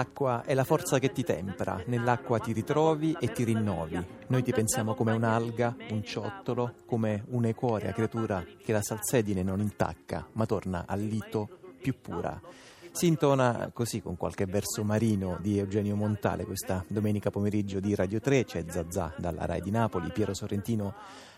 L'acqua 0.00 0.44
è 0.46 0.54
la 0.54 0.64
forza 0.64 0.98
che 0.98 1.12
ti 1.12 1.22
tempera, 1.22 1.82
nell'acqua 1.84 2.38
ti 2.38 2.52
ritrovi 2.52 3.14
e 3.20 3.32
ti 3.32 3.44
rinnovi. 3.44 4.02
Noi 4.28 4.42
ti 4.42 4.50
pensiamo 4.50 4.94
come 4.94 5.12
un'alga, 5.12 5.76
un 5.90 6.02
ciottolo, 6.02 6.76
come 6.86 7.24
un'equorea 7.28 7.92
creatura 7.92 8.42
che 8.64 8.72
la 8.72 8.80
salsedine 8.80 9.42
non 9.42 9.60
intacca, 9.60 10.26
ma 10.32 10.46
torna 10.46 10.84
al 10.86 11.02
lito 11.02 11.74
più 11.82 12.00
pura. 12.00 12.40
Si 13.00 13.06
intona 13.06 13.70
così 13.72 14.02
con 14.02 14.18
qualche 14.18 14.44
verso 14.44 14.84
marino 14.84 15.38
di 15.40 15.56
Eugenio 15.56 15.96
Montale 15.96 16.44
questa 16.44 16.84
domenica 16.86 17.30
pomeriggio 17.30 17.80
di 17.80 17.94
Radio 17.94 18.20
3, 18.20 18.44
c'è 18.44 18.64
Zazà 18.68 19.14
dalla 19.16 19.46
Rai 19.46 19.62
di 19.62 19.70
Napoli, 19.70 20.10
Piero 20.12 20.34
Sorrentino 20.34 20.92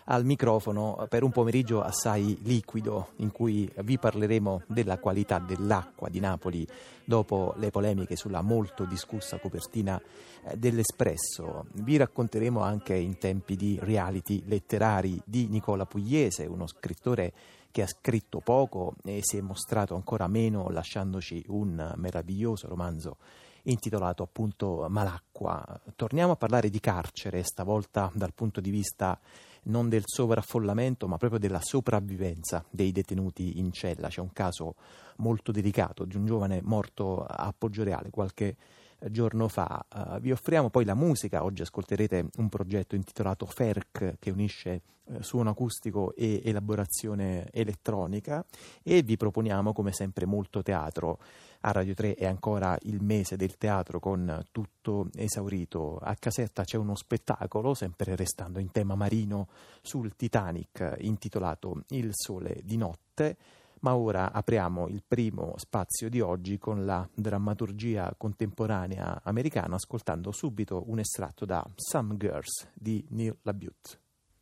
al 0.07 0.25
microfono 0.25 1.05
per 1.07 1.23
un 1.23 1.31
pomeriggio 1.31 1.81
assai 1.81 2.37
liquido 2.41 3.11
in 3.19 3.31
cui 3.31 3.71
vi 3.83 3.97
parleremo 3.97 4.63
della 4.67 4.97
qualità 4.97 5.39
dell'acqua 5.39 6.09
di 6.09 6.19
Napoli 6.19 6.67
dopo 7.05 7.53
le 7.55 7.71
polemiche 7.71 8.17
sulla 8.17 8.41
molto 8.41 8.83
discussa 8.83 9.39
copertina 9.39 10.01
eh, 10.43 10.57
dell'Espresso. 10.57 11.67
Vi 11.75 11.95
racconteremo 11.95 12.61
anche 12.61 12.93
in 12.93 13.17
tempi 13.17 13.55
di 13.55 13.79
reality 13.81 14.43
letterari 14.47 15.17
di 15.23 15.47
Nicola 15.47 15.85
Pugliese, 15.85 16.45
uno 16.45 16.67
scrittore 16.67 17.31
che 17.73 17.81
ha 17.81 17.87
scritto 17.87 18.39
poco 18.39 18.93
e 19.03 19.21
si 19.23 19.37
è 19.37 19.41
mostrato 19.41 19.95
ancora 19.95 20.27
meno 20.27 20.69
lasciandoci 20.69 21.43
un 21.47 21.93
meraviglioso 21.95 22.67
romanzo 22.67 23.17
intitolato 23.63 24.21
appunto 24.21 24.85
Malacqua. 24.87 25.81
Torniamo 25.95 26.33
a 26.33 26.35
parlare 26.35 26.69
di 26.69 26.79
carcere, 26.79 27.41
stavolta 27.41 28.11
dal 28.13 28.31
punto 28.35 28.61
di 28.61 28.69
vista 28.69 29.19
non 29.63 29.89
del 29.89 30.03
sovraffollamento, 30.05 31.07
ma 31.07 31.17
proprio 31.17 31.39
della 31.39 31.61
sopravvivenza 31.63 32.63
dei 32.69 32.91
detenuti 32.91 33.57
in 33.57 33.71
cella. 33.71 34.07
C'è 34.07 34.21
un 34.21 34.33
caso 34.33 34.75
molto 35.17 35.51
delicato 35.51 36.05
di 36.05 36.15
un 36.15 36.27
giovane 36.27 36.61
morto 36.61 37.25
a 37.25 37.51
Poggioreale 37.57 38.11
qualche 38.11 38.55
giorno 39.09 39.47
fa. 39.47 39.85
Uh, 39.93 40.19
vi 40.19 40.31
offriamo 40.31 40.69
poi 40.69 40.85
la 40.85 40.95
musica, 40.95 41.43
oggi 41.43 41.61
ascolterete 41.61 42.27
un 42.37 42.49
progetto 42.49 42.95
intitolato 42.95 43.45
FERC 43.45 44.15
che 44.19 44.31
unisce 44.31 44.81
uh, 45.05 45.21
suono 45.21 45.51
acustico 45.51 46.13
e 46.15 46.41
elaborazione 46.43 47.49
elettronica 47.51 48.45
e 48.81 49.01
vi 49.01 49.17
proponiamo 49.17 49.73
come 49.73 49.91
sempre 49.91 50.25
molto 50.25 50.61
teatro. 50.61 51.19
A 51.65 51.71
Radio 51.71 51.93
3 51.93 52.15
è 52.15 52.25
ancora 52.25 52.77
il 52.81 53.01
mese 53.01 53.37
del 53.37 53.57
teatro 53.57 53.99
con 53.99 54.45
tutto 54.51 55.07
esaurito. 55.15 55.97
A 55.97 56.15
Caserta 56.15 56.63
c'è 56.65 56.77
uno 56.77 56.95
spettacolo, 56.95 57.73
sempre 57.73 58.15
restando 58.17 58.59
in 58.59 58.71
tema 58.71 58.95
marino, 58.95 59.47
sul 59.81 60.15
Titanic 60.15 60.97
intitolato 60.99 61.83
Il 61.89 62.09
sole 62.11 62.59
di 62.63 62.75
notte 62.75 63.37
ma 63.83 63.95
ora 63.95 64.31
apriamo 64.31 64.87
il 64.87 65.03
primo 65.05 65.53
spazio 65.57 66.09
di 66.09 66.19
oggi 66.21 66.57
con 66.57 66.85
la 66.85 67.07
drammaturgia 67.13 68.13
contemporanea 68.17 69.21
americana, 69.23 69.75
ascoltando 69.75 70.31
subito 70.31 70.83
un 70.87 70.99
estratto 70.99 71.45
da 71.45 71.65
Some 71.75 72.15
Girls 72.17 72.67
di 72.73 73.05
Neil 73.09 73.37
LaBute. 73.41 73.99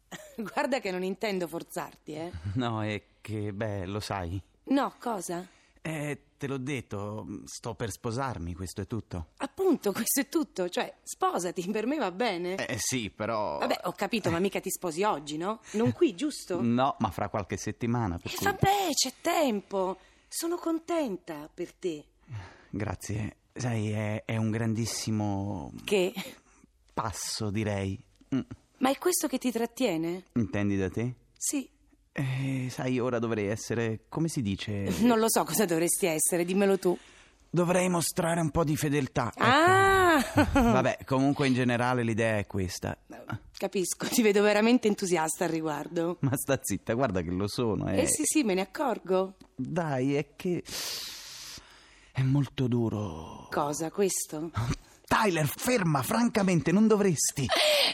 Guarda 0.38 0.80
che 0.80 0.92
non 0.92 1.04
intendo 1.04 1.48
forzarti, 1.48 2.14
eh? 2.14 2.32
No, 2.54 2.84
è 2.84 3.02
che, 3.20 3.52
beh, 3.52 3.86
lo 3.86 4.00
sai. 4.00 4.42
No, 4.66 4.94
cosa? 5.00 5.46
Eh, 5.84 6.22
te 6.38 6.48
l'ho 6.48 6.58
detto, 6.60 7.26
sto 7.46 7.74
per 7.74 7.90
sposarmi, 7.92 8.54
questo 8.54 8.82
è 8.82 8.88
tutto. 8.88 9.30
Appunto, 9.38 9.92
questo 9.94 10.20
è 10.22 10.30
tutto. 10.30 10.70
Cioè, 10.70 10.94
sposati, 11.04 11.66
per 11.72 11.86
me 11.88 11.98
va 11.98 12.12
bene. 12.12 12.56
Eh 12.68 12.78
sì, 12.80 13.10
però... 13.10 13.58
Vabbè, 13.58 13.82
ho 13.86 13.92
capito, 13.94 14.30
ma 14.30 14.40
mica 14.40 14.60
ti 14.60 14.70
sposi 14.70 15.04
oggi, 15.04 15.38
no? 15.38 15.60
Non 15.72 15.92
qui, 15.92 16.14
giusto? 16.16 16.60
No, 16.62 16.96
ma 17.00 17.10
fra 17.10 17.30
qualche 17.30 17.58
settimana. 17.58 18.18
Per 18.18 18.32
E 18.32 18.36
cui... 18.36 18.46
vabbè, 18.46 18.90
c'è 18.94 19.14
tempo. 19.22 19.98
Sono 20.28 20.56
contenta 20.58 21.50
per 21.54 21.74
te. 21.74 22.06
Grazie. 22.70 23.38
Sai, 23.54 23.90
è, 23.92 24.24
è 24.24 24.38
un 24.38 24.50
grandissimo 24.52 25.74
Che? 25.84 26.14
passo, 26.94 27.50
direi. 27.50 28.02
Mm, 28.34 28.40
Ma 28.78 28.90
è 28.92 28.98
questo 28.98 29.28
che 29.28 29.38
ti 29.38 29.52
trattiene? 29.52 30.26
Intendi 30.34 30.78
da 30.78 30.90
te? 30.90 31.16
Sì. 31.38 31.68
Eh, 32.14 32.68
sai, 32.70 33.00
ora 33.00 33.20
dovrei 33.20 33.48
essere, 33.48 34.02
come 34.10 34.28
si 34.28 34.42
dice? 34.42 34.84
Non 35.02 35.20
lo 35.20 35.28
so 35.30 35.44
cosa 35.44 35.66
dovresti 35.66 36.06
essere, 36.08 36.44
dimmelo 36.46 36.78
tu. 36.78 36.98
Dovrei 37.54 37.90
mostrare 37.90 38.40
un 38.40 38.50
po' 38.50 38.64
di 38.64 38.78
fedeltà. 38.78 39.32
ecco. 39.34 39.44
Ah! 39.44 40.24
Vabbè, 40.54 41.00
comunque 41.06 41.48
in 41.48 41.54
generale 41.54 42.04
l'idea 42.04 42.38
è 42.38 42.48
questa. 42.48 42.98
Capisco, 43.58 44.08
ti 44.08 44.22
vedo 44.22 44.42
veramente 44.42 44.88
entusiasta 44.88 45.46
al 45.46 45.52
riguardo. 45.52 46.18
Ma 46.22 46.36
sta 46.36 46.58
zitta, 46.62 46.94
guarda 46.94 47.22
che 47.22 47.30
lo 47.32 47.48
sono. 47.48 47.90
Eh, 47.90 48.02
Eh 48.02 48.08
sì, 48.08 48.24
sì, 48.26 48.44
me 48.44 48.54
ne 48.54 48.62
accorgo. 48.62 49.36
Dai, 49.56 50.16
è 50.16 50.36
che... 50.36 50.64
È 52.14 52.22
molto 52.24 52.68
duro. 52.68 53.48
Cosa, 53.52 53.90
questo? 53.92 54.52
Tyler, 55.12 55.46
ferma, 55.46 56.02
francamente, 56.04 56.72
non 56.72 56.88
dovresti. 56.88 57.46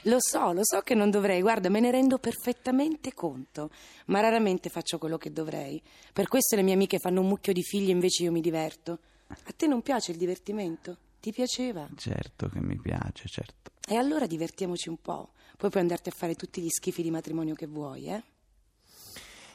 Lo 0.03 0.17
so, 0.19 0.51
lo 0.51 0.61
so 0.61 0.81
che 0.81 0.93
non 0.93 1.09
dovrei, 1.09 1.41
guarda, 1.41 1.67
me 1.67 1.79
ne 1.79 1.89
rendo 1.89 2.19
perfettamente 2.19 3.15
conto, 3.15 3.71
ma 4.05 4.19
raramente 4.19 4.69
faccio 4.69 4.99
quello 4.99 5.17
che 5.17 5.31
dovrei. 5.31 5.81
Per 6.13 6.27
questo 6.27 6.55
le 6.55 6.61
mie 6.61 6.75
amiche 6.75 6.99
fanno 6.99 7.21
un 7.21 7.27
mucchio 7.27 7.53
di 7.53 7.63
figli 7.63 7.89
e 7.89 7.93
invece 7.93 8.21
io 8.21 8.31
mi 8.31 8.39
diverto. 8.39 8.99
A 9.29 9.51
te 9.57 9.65
non 9.65 9.81
piace 9.81 10.11
il 10.11 10.17
divertimento? 10.17 10.95
Ti 11.19 11.31
piaceva? 11.31 11.89
Certo 11.95 12.49
che 12.49 12.59
mi 12.61 12.77
piace, 12.77 13.27
certo. 13.27 13.71
E 13.87 13.95
allora 13.95 14.27
divertiamoci 14.27 14.87
un 14.87 14.97
po'. 15.01 15.31
Poi 15.57 15.71
puoi 15.71 15.81
andarti 15.81 16.09
a 16.09 16.13
fare 16.15 16.35
tutti 16.35 16.61
gli 16.61 16.69
schifi 16.69 17.01
di 17.01 17.09
matrimonio 17.09 17.55
che 17.55 17.65
vuoi, 17.65 18.09
eh? 18.09 18.23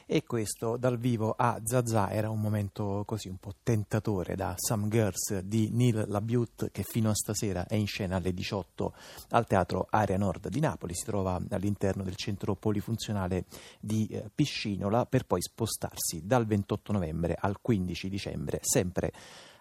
E 0.05 0.23
questo 0.23 0.75
dal 0.75 0.97
vivo 0.97 1.33
a 1.37 1.61
Zazà 1.63 2.11
era 2.11 2.29
un 2.29 2.41
momento 2.41 3.03
così 3.05 3.29
un 3.29 3.37
po' 3.37 3.53
tentatore 3.63 4.35
da 4.35 4.53
Some 4.57 4.89
Girls 4.89 5.39
di 5.39 5.69
Neil 5.71 6.05
LaBute 6.07 6.71
che 6.71 6.83
fino 6.83 7.09
a 7.09 7.15
stasera 7.15 7.65
è 7.67 7.75
in 7.75 7.87
scena 7.87 8.17
alle 8.17 8.33
18 8.33 8.93
al 9.29 9.47
Teatro 9.47 9.87
Area 9.89 10.17
Nord 10.17 10.49
di 10.49 10.59
Napoli, 10.59 10.93
si 10.93 11.05
trova 11.05 11.41
all'interno 11.49 12.03
del 12.03 12.15
centro 12.15 12.55
polifunzionale 12.55 13.45
di 13.79 14.07
eh, 14.07 14.29
Piscinola 14.33 15.05
per 15.05 15.25
poi 15.25 15.41
spostarsi 15.41 16.21
dal 16.25 16.45
28 16.45 16.91
novembre 16.91 17.37
al 17.39 17.61
15 17.61 18.09
dicembre 18.09 18.59
sempre 18.61 19.13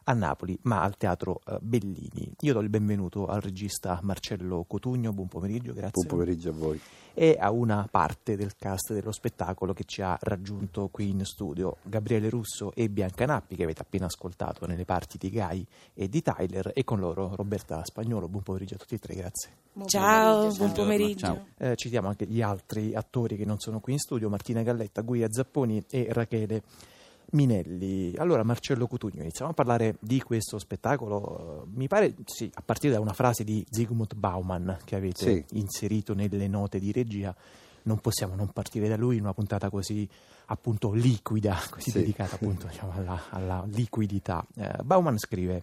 a 0.04 0.12
Napoli, 0.12 0.58
ma 0.62 0.82
al 0.82 0.96
Teatro 0.96 1.40
eh, 1.46 1.58
Bellini. 1.60 2.32
Io 2.40 2.52
do 2.52 2.60
il 2.60 2.68
benvenuto 2.68 3.26
al 3.26 3.40
regista 3.40 3.98
Marcello 4.02 4.64
Cotugno, 4.66 5.12
buon 5.12 5.28
pomeriggio, 5.28 5.72
grazie 5.72 6.04
Buon 6.04 6.06
pomeriggio 6.06 6.50
a 6.50 6.52
voi. 6.52 6.80
e 7.14 7.36
a 7.38 7.50
una 7.50 7.86
parte 7.90 8.36
del 8.36 8.56
cast 8.56 8.92
dello 8.92 9.12
spettacolo 9.12 9.72
che 9.72 9.84
ci 9.84 10.02
ha 10.02 10.16
raggiunto 10.20 10.88
qui 10.88 11.10
in 11.10 11.24
studio, 11.24 11.76
Gabriele 11.82 12.28
Russo 12.28 12.72
e 12.74 12.88
Bianca 12.88 13.26
Nappi, 13.26 13.56
che 13.56 13.64
avete 13.64 13.82
appena 13.82 14.06
ascoltato 14.06 14.66
nelle 14.66 14.84
parti 14.84 15.18
di 15.18 15.30
Guy 15.30 15.64
e 15.94 16.08
di 16.08 16.22
Tyler, 16.22 16.72
e 16.74 16.84
con 16.84 16.98
loro 16.98 17.34
Roberta 17.34 17.84
Spagnolo. 17.84 18.28
Buon 18.28 18.42
pomeriggio 18.42 18.74
a 18.74 18.78
tutti 18.78 18.94
e 18.94 18.98
tre, 18.98 19.14
grazie. 19.14 19.50
Ciao, 19.86 20.52
buon 20.54 20.72
pomeriggio. 20.72 21.26
ciao. 21.26 21.46
Eh, 21.56 21.76
citiamo 21.76 22.08
anche 22.08 22.26
gli 22.26 22.42
altri 22.42 22.94
attori 22.94 23.36
che 23.36 23.44
non 23.44 23.58
sono 23.58 23.80
qui 23.80 23.94
in 23.94 23.98
studio, 23.98 24.28
Martina 24.28 24.62
Galletta, 24.62 25.00
Guia 25.02 25.28
Zapponi 25.30 25.82
e 25.90 26.08
Rachele 26.10 26.62
Minelli. 27.32 28.14
Allora, 28.16 28.42
Marcello 28.42 28.86
Cutugno, 28.86 29.22
iniziamo 29.22 29.50
a 29.50 29.54
parlare 29.54 29.96
di 30.00 30.20
questo 30.20 30.58
spettacolo. 30.58 31.62
Eh, 31.64 31.70
Mi 31.74 31.88
pare, 31.88 32.14
sì, 32.26 32.50
a 32.54 32.62
partire 32.62 32.92
da 32.94 33.00
una 33.00 33.12
frase 33.14 33.42
di 33.44 33.64
Zygmunt 33.68 34.14
Bauman 34.14 34.78
che 34.84 34.96
avete 34.96 35.44
Sì. 35.46 35.58
inserito 35.58 36.14
nelle 36.14 36.46
note 36.48 36.78
di 36.78 36.92
regia. 36.92 37.34
Non 37.84 37.98
possiamo 38.00 38.34
non 38.34 38.48
partire 38.52 38.86
da 38.88 38.96
lui 38.96 39.16
in 39.16 39.22
una 39.22 39.32
puntata 39.34 39.68
così 39.70 40.08
appunto 40.46 40.92
liquida, 40.92 41.58
così 41.70 41.90
Sì. 41.90 41.98
dedicata 41.98 42.34
appunto 42.36 42.66
diciamo, 42.70 42.92
alla, 42.92 43.22
alla 43.30 43.64
liquidità. 43.66 44.44
Eh, 44.56 44.82
Bauman 44.84 45.18
scrive: 45.18 45.62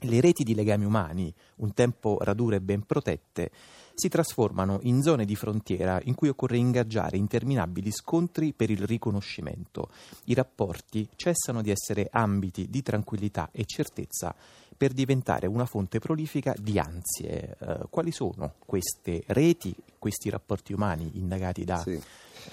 Le 0.00 0.20
reti 0.20 0.42
di 0.42 0.54
legami 0.54 0.84
umani, 0.84 1.32
un 1.56 1.72
tempo 1.72 2.18
radure 2.20 2.56
e 2.56 2.60
ben 2.60 2.82
protette, 2.84 3.50
si 3.96 4.10
trasformano 4.10 4.78
in 4.82 5.00
zone 5.00 5.24
di 5.24 5.34
frontiera 5.34 5.98
in 6.04 6.14
cui 6.14 6.28
occorre 6.28 6.58
ingaggiare 6.58 7.16
interminabili 7.16 7.90
scontri 7.90 8.52
per 8.52 8.68
il 8.68 8.84
riconoscimento. 8.86 9.88
I 10.24 10.34
rapporti 10.34 11.08
cessano 11.16 11.62
di 11.62 11.70
essere 11.70 12.08
ambiti 12.10 12.68
di 12.68 12.82
tranquillità 12.82 13.48
e 13.52 13.64
certezza 13.64 14.34
per 14.76 14.92
diventare 14.92 15.46
una 15.46 15.64
fonte 15.64 15.98
prolifica 15.98 16.54
di 16.58 16.78
ansie. 16.78 17.56
Eh, 17.58 17.78
quali 17.88 18.12
sono 18.12 18.52
queste 18.66 19.22
reti, 19.28 19.74
questi 19.98 20.28
rapporti 20.28 20.74
umani 20.74 21.12
indagati 21.14 21.64
da 21.64 21.78
Sì. 21.78 21.98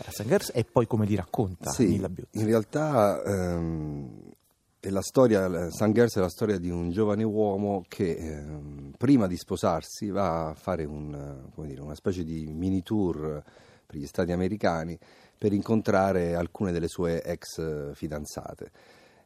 Sangers 0.10 0.52
e 0.56 0.64
poi 0.64 0.88
come 0.88 1.06
li 1.06 1.16
racconta 1.16 1.72
Sì, 1.72 1.96
in 1.96 2.46
realtà 2.46 3.22
ehm, 3.22 4.32
è 4.84 4.90
la 4.90 5.02
storia, 5.02 5.72
Sangers 5.72 6.18
è 6.18 6.20
la 6.20 6.28
storia 6.28 6.58
di 6.58 6.70
un 6.70 6.92
giovane 6.92 7.24
uomo 7.24 7.86
che 7.88 8.18
ehm, 8.18 8.92
prima 8.98 9.28
di 9.28 9.38
sposarsi 9.38 10.10
va 10.10 10.50
a 10.50 10.54
fare 10.56 10.84
un, 10.84 11.14
eh, 11.56 11.66
dire, 11.66 11.80
una 11.80 11.96
specie 11.96 12.26
di 12.26 12.52
mini 12.52 12.84
tour 12.84 13.42
per 13.86 13.96
gli 13.96 14.06
stati 14.06 14.34
americani 14.34 15.00
per 15.38 15.54
incontrare 15.54 16.36
alcune 16.36 16.74
delle 16.74 16.90
sue 16.90 17.24
ex 17.24 17.60
eh, 17.60 17.92
fidanzate. 17.94 18.72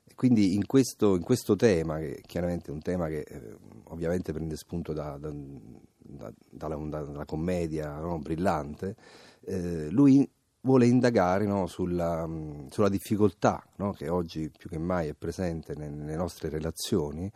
E 0.04 0.14
Quindi 0.14 0.54
in 0.54 0.68
questo, 0.68 1.16
in 1.16 1.24
questo 1.24 1.56
tema, 1.56 1.98
che 1.98 2.22
chiaramente 2.28 2.70
è 2.70 2.72
un 2.72 2.84
tema 2.84 3.08
che 3.08 3.22
eh, 3.22 3.56
ovviamente 3.86 4.32
prende 4.34 4.58
spunto 4.58 4.94
da- 4.94 5.18
da- 5.20 5.34
da- 5.34 6.34
dalla, 6.52 6.76
da- 6.76 7.02
dalla 7.02 7.26
commedia 7.26 7.98
no, 7.98 8.20
brillante, 8.20 8.96
eh, 9.44 9.90
lui 9.90 10.30
vuole 10.62 10.86
indagare 10.86 11.46
no, 11.46 11.68
sulla, 11.68 12.28
sulla 12.70 12.90
difficoltà 12.90 13.64
no, 13.78 13.94
che 13.94 14.10
oggi 14.10 14.50
più 14.56 14.70
che 14.70 14.78
mai 14.78 15.08
è 15.08 15.14
presente 15.14 15.76
nel- 15.76 15.94
nelle 15.94 16.16
nostre 16.16 16.50
relazioni 16.50 17.32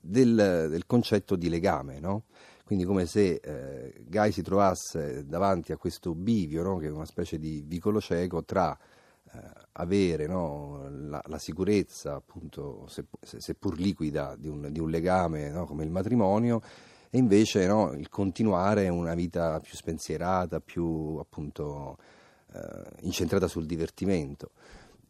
del, 0.00 0.66
del 0.70 0.86
concetto 0.86 1.36
di 1.36 1.48
legame, 1.48 2.00
no? 2.00 2.24
Quindi 2.64 2.86
come 2.86 3.04
se 3.04 3.40
eh, 3.42 4.04
Guy 4.06 4.30
si 4.30 4.42
trovasse 4.42 5.26
davanti 5.26 5.72
a 5.72 5.76
questo 5.76 6.14
bivio, 6.14 6.76
che 6.78 6.86
è 6.86 6.90
una 6.90 7.04
specie 7.04 7.36
di 7.36 7.64
vicolo 7.66 8.00
cieco 8.00 8.44
tra 8.44 8.78
eh, 9.32 9.38
avere 9.72 10.26
la, 10.26 11.20
la, 11.26 11.38
sicurezza, 11.38 12.14
appunto, 12.14 12.86
seppur 12.88 13.74
se 13.74 13.82
liquida, 13.82 14.36
di 14.38 14.46
un, 14.46 14.68
di 14.70 14.78
un 14.78 14.88
legame 14.88 15.50
come 15.66 15.82
il 15.82 15.90
matrimonio, 15.90 16.62
e 17.10 17.18
invece 17.18 17.64
il 17.64 18.08
continuare 18.08 18.88
una 18.88 19.14
vita 19.14 19.58
più 19.58 19.74
spensierata, 19.74 20.60
più 20.60 21.16
appunto 21.16 21.96
incentrata 23.02 23.48
sul 23.48 23.66
divertimento. 23.66 24.50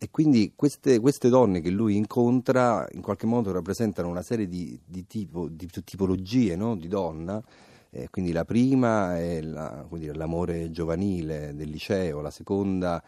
E 0.03 0.09
quindi 0.11 0.55
queste, 0.57 0.99
queste, 0.99 1.29
donne 1.29 1.61
che 1.61 1.69
lui 1.69 1.97
incontra 1.97 2.87
in 2.93 3.03
qualche 3.03 3.27
modo 3.27 3.53
rappresentano 3.53 4.09
una 4.09 4.23
serie 4.23 4.49
di, 4.49 4.81
di, 4.83 5.07
tipo, 5.07 5.47
di 5.49 5.69
tipologie 5.85 6.57
no? 6.57 6.75
di 6.75 6.89
donna. 6.89 7.43
Eh, 7.91 8.09
quindi 8.09 8.33
la 8.33 8.45
prima 8.45 9.19
è 9.19 9.43
la, 9.43 9.87
dire, 9.91 10.15
l'amore 10.15 10.71
giovanile 10.71 11.55
del 11.55 11.69
liceo, 11.69 12.21
la 12.21 12.31
seconda 12.31 13.03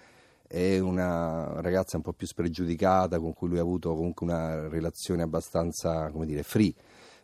è 0.46 0.78
una 0.80 1.62
ragazza 1.62 1.96
un 1.96 2.02
po' 2.02 2.12
più 2.12 2.26
spregiudicata 2.26 3.18
con 3.18 3.32
cui 3.32 3.48
lui 3.48 3.56
ha 3.56 3.62
avuto 3.62 3.94
comunque 3.94 4.26
una 4.26 4.68
relazione 4.68 5.22
abbastanza 5.22 6.10
come 6.10 6.26
dire, 6.26 6.42
free. 6.42 6.74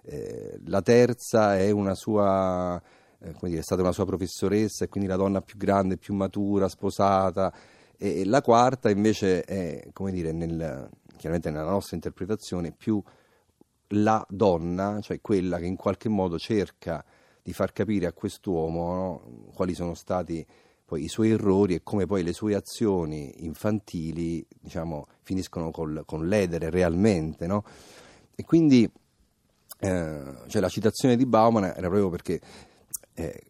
Eh, 0.01 0.59
la 0.65 0.81
terza 0.81 1.59
è 1.59 1.71
una 1.71 1.95
sua, 1.95 2.81
eh, 3.21 3.35
dire, 3.43 3.59
è 3.59 3.63
stata 3.63 3.83
una 3.83 3.93
sua 3.93 4.05
professoressa 4.05 4.85
e 4.85 4.89
quindi 4.89 5.09
la 5.09 5.17
donna 5.17 5.41
più 5.41 5.57
grande, 5.57 5.97
più 5.97 6.15
matura, 6.15 6.69
sposata 6.69 7.53
e 7.97 8.25
la 8.25 8.41
quarta 8.43 8.91
invece 8.91 9.43
è, 9.43 9.89
come 9.93 10.13
dire, 10.13 10.31
nel, 10.31 10.89
chiaramente 11.17 11.51
nella 11.51 11.69
nostra 11.69 11.97
interpretazione, 11.97 12.71
più 12.71 13.03
la 13.93 14.25
donna, 14.29 15.01
cioè 15.01 15.21
quella 15.21 15.59
che 15.59 15.67
in 15.67 15.75
qualche 15.75 16.09
modo 16.09 16.39
cerca 16.39 17.05
di 17.43 17.53
far 17.53 17.73
capire 17.73 18.07
a 18.07 18.13
quest'uomo 18.13 18.95
no, 18.95 19.51
quali 19.55 19.75
sono 19.75 19.95
stati 19.95 20.47
poi 20.85 21.05
i 21.05 21.09
suoi 21.09 21.31
errori 21.31 21.75
e 21.75 21.83
come 21.83 22.07
poi 22.07 22.23
le 22.23 22.33
sue 22.33 22.55
azioni 22.55 23.45
infantili 23.45 24.47
diciamo, 24.61 25.07
finiscono 25.23 25.71
col, 25.71 26.03
con 26.07 26.29
l'edere 26.29 26.71
realmente. 26.71 27.47
No? 27.47 27.65
E 28.35 28.45
quindi 28.45 28.91
eh, 29.81 30.23
cioè 30.47 30.61
la 30.61 30.69
citazione 30.69 31.17
di 31.17 31.27
Bauman 31.27 31.65
era 31.65 31.89
proprio 31.89 32.11
perché 32.11 32.41
eh, 33.19 33.43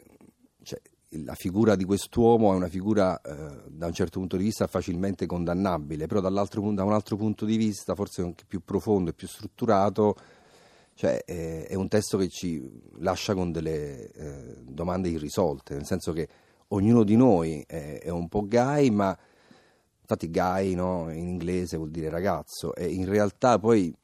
la 1.23 1.35
figura 1.35 1.75
di 1.75 1.85
quest'uomo 1.85 2.53
è 2.53 2.57
una 2.57 2.69
figura 2.69 3.21
eh, 3.21 3.63
da 3.67 3.87
un 3.87 3.93
certo 3.93 4.19
punto 4.19 4.37
di 4.37 4.45
vista 4.45 4.67
facilmente 4.67 5.27
condannabile, 5.27 6.07
però 6.07 6.21
da 6.21 6.29
un 6.29 6.93
altro 6.93 7.17
punto 7.17 7.45
di 7.45 7.57
vista, 7.57 7.95
forse 7.95 8.23
anche 8.23 8.45
più 8.47 8.63
profondo 8.63 9.11
e 9.11 9.15
più 9.15 9.27
strutturato, 9.27 10.17
cioè, 10.95 11.23
eh, 11.25 11.67
è 11.67 11.75
un 11.75 11.89
testo 11.89 12.19
che 12.19 12.29
ci 12.29 12.61
lascia 12.99 13.35
con 13.35 13.53
delle 13.53 14.11
eh, 14.11 14.57
domande 14.63 15.09
irrisolte, 15.09 15.75
nel 15.75 15.87
senso 15.87 16.13
che 16.13 16.29
ognuno 16.69 17.05
di 17.05 17.17
noi 17.17 17.63
è, 17.67 18.01
è 18.01 18.11
un 18.11 18.29
po' 18.29 18.47
gay, 18.47 18.91
ma 18.91 19.17
infatti 20.01 20.31
gay 20.31 20.75
no, 20.75 21.11
in 21.11 21.29
inglese 21.29 21.77
vuol 21.77 21.91
dire 21.91 22.11
ragazzo, 22.11 22.75
e 22.75 22.87
in 22.87 23.07
realtà 23.07 23.59
poi 23.59 23.95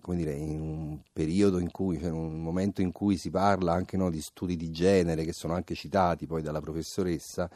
come 0.00 0.16
dire, 0.16 0.32
in 0.32 0.60
un 0.60 0.98
periodo 1.12 1.58
in 1.58 1.70
cui, 1.70 1.98
cioè 1.98 2.08
in 2.08 2.14
un 2.14 2.40
momento 2.40 2.80
in 2.80 2.92
cui 2.92 3.16
si 3.16 3.30
parla 3.30 3.72
anche 3.72 3.96
no, 3.96 4.10
di 4.10 4.20
studi 4.20 4.56
di 4.56 4.70
genere 4.70 5.24
che 5.24 5.32
sono 5.32 5.54
anche 5.54 5.74
citati 5.74 6.26
poi 6.26 6.42
dalla 6.42 6.60
professoressa, 6.60 7.50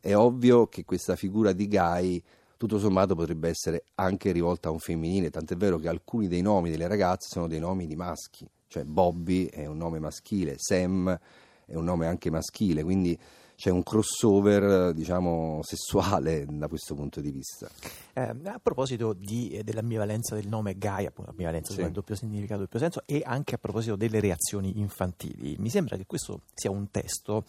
è 0.00 0.14
ovvio 0.14 0.66
che 0.68 0.84
questa 0.84 1.16
figura 1.16 1.52
di 1.52 1.68
Guy 1.68 2.22
tutto 2.56 2.78
sommato 2.78 3.14
potrebbe 3.14 3.48
essere 3.48 3.84
anche 3.96 4.32
rivolta 4.32 4.68
a 4.68 4.72
un 4.72 4.78
femminile, 4.78 5.30
tant'è 5.30 5.56
vero 5.56 5.78
che 5.78 5.88
alcuni 5.88 6.28
dei 6.28 6.40
nomi 6.40 6.70
delle 6.70 6.88
ragazze 6.88 7.28
sono 7.30 7.48
dei 7.48 7.58
nomi 7.58 7.86
di 7.86 7.96
maschi, 7.96 8.48
cioè 8.68 8.84
Bobby 8.84 9.46
è 9.46 9.66
un 9.66 9.76
nome 9.76 9.98
maschile, 9.98 10.54
Sam 10.58 11.18
è 11.66 11.74
un 11.74 11.84
nome 11.84 12.06
anche 12.06 12.30
maschile, 12.30 12.82
quindi 12.82 13.18
c'è 13.56 13.70
un 13.70 13.82
crossover 13.82 14.92
diciamo 14.92 15.60
sessuale 15.62 16.44
da 16.48 16.68
questo 16.68 16.94
punto 16.94 17.20
di 17.20 17.30
vista. 17.30 17.68
Eh, 18.12 18.34
a 18.44 18.60
proposito 18.62 19.14
di, 19.14 19.50
eh, 19.50 19.64
dell'ambivalenza 19.64 20.34
del 20.34 20.46
nome 20.46 20.76
Gaia, 20.76 21.08
appunto 21.08 21.30
ambivalenza 21.30 21.72
sì. 21.72 21.90
doppio 21.90 22.14
significato, 22.14 22.60
doppio 22.60 22.78
senso, 22.78 23.02
e 23.06 23.22
anche 23.24 23.54
a 23.54 23.58
proposito 23.58 23.96
delle 23.96 24.20
reazioni 24.20 24.78
infantili, 24.78 25.56
mi 25.58 25.70
sembra 25.70 25.96
che 25.96 26.04
questo 26.06 26.42
sia 26.54 26.70
un 26.70 26.90
testo 26.90 27.44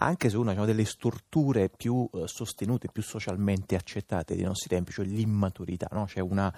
anche 0.00 0.28
su 0.28 0.40
una 0.40 0.50
diciamo, 0.50 0.66
delle 0.66 0.84
storture 0.84 1.68
più 1.68 2.08
eh, 2.12 2.26
sostenute, 2.26 2.88
più 2.90 3.02
socialmente 3.02 3.76
accettate 3.76 4.34
dei 4.34 4.44
nostri 4.44 4.68
tempi, 4.68 4.92
cioè 4.92 5.04
l'immaturità. 5.04 5.88
No? 5.92 6.04
C'è 6.04 6.20
una, 6.20 6.52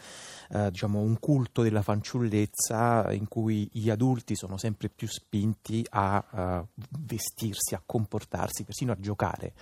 eh, 0.51 0.71
diciamo, 0.71 1.01
un 1.01 1.19
culto 1.19 1.63
della 1.63 1.83
fanciullezza 1.83 3.13
in 3.13 3.29
cui 3.29 3.69
gli 3.73 3.91
adulti 3.91 4.37
sono 4.37 4.57
sempre 4.57 4.89
più 4.89 5.09
spinti 5.09 5.85
a 5.91 6.63
uh, 6.65 6.81
vestirsi, 7.01 7.75
a 7.75 7.83
comportarsi, 7.85 8.65
persino 8.65 8.93
a 8.93 8.97
giocare 8.99 9.53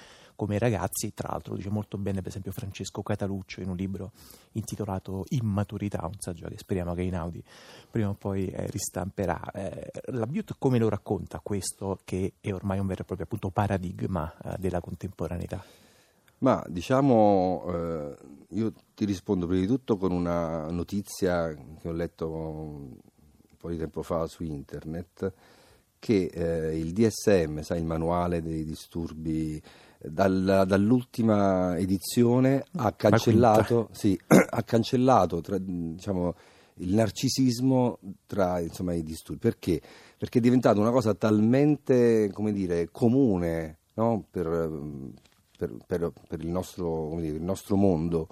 come 0.41 0.59
ragazzi, 0.59 1.13
tra 1.13 1.29
l'altro 1.33 1.55
dice 1.55 1.69
molto 1.69 1.99
bene 1.99 2.21
per 2.21 2.29
esempio 2.29 2.51
Francesco 2.51 3.03
Cataluccio 3.03 3.61
in 3.61 3.69
un 3.69 3.77
libro 3.77 4.13
intitolato 4.53 5.27
Immaturità, 5.29 6.01
un 6.07 6.19
saggio 6.19 6.49
che 6.49 6.57
speriamo 6.57 6.95
che 6.95 7.03
Inaudi 7.03 7.45
prima 7.91 8.09
o 8.09 8.15
poi 8.15 8.47
eh, 8.47 8.67
ristamperà. 8.71 9.39
Eh, 9.51 9.91
la 10.13 10.25
Butte 10.25 10.55
come 10.59 10.79
lo 10.79 10.89
racconta 10.89 11.41
questo 11.41 11.99
che 12.05 12.37
è 12.41 12.55
ormai 12.55 12.79
un 12.79 12.87
vero 12.87 13.03
e 13.03 13.05
proprio 13.05 13.27
appunto, 13.27 13.51
paradigma 13.51 14.35
eh, 14.43 14.57
della 14.59 14.81
contemporaneità? 14.81 15.63
Ma 16.39 16.65
diciamo, 16.67 17.65
eh, 17.67 18.17
io 18.53 18.73
ti 18.95 19.05
rispondo 19.05 19.47
prima 19.47 19.61
di 19.61 19.67
tutto 19.67 19.99
con 19.99 20.11
una 20.11 20.71
notizia 20.71 21.53
che 21.53 21.87
ho 21.87 21.93
letto 21.93 22.31
un 22.31 22.97
po' 23.59 23.69
di 23.69 23.77
tempo 23.77 24.03
fa 24.03 24.27
su 24.27 24.43
internet, 24.43 25.31
che 26.01 26.31
eh, 26.33 26.77
il 26.77 26.93
DSM, 26.93 27.61
sai, 27.61 27.79
il 27.79 27.85
manuale 27.85 28.43
dei 28.43 28.65
disturbi 28.65 29.63
dal, 30.03 30.65
dall'ultima 30.67 31.77
edizione 31.77 32.65
ha 32.77 32.93
cancellato, 32.93 33.89
sì, 33.93 34.19
ha 34.27 34.63
cancellato 34.63 35.41
tra, 35.41 35.59
diciamo, 35.59 36.35
il 36.77 36.95
narcisismo 36.95 37.99
tra 38.27 38.61
insomma, 38.61 38.95
i 38.95 39.03
disturbi. 39.03 39.41
Perché? 39.41 39.81
Perché 40.17 40.39
è 40.39 40.41
diventato 40.41 40.81
una 40.81 40.91
cosa 40.91 41.15
talmente 41.15 42.33
dire, 42.53 42.89
comune 42.91 43.79
no? 43.95 44.25
per, 44.31 44.49
per, 45.57 45.77
per, 45.87 46.13
per, 46.27 46.41
il, 46.41 46.49
nostro, 46.49 47.15
dire, 47.19 47.37
il 47.37 47.43
nostro 47.43 47.77
mondo 47.77 48.27